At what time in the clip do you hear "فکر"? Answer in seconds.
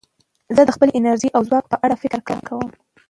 2.03-2.19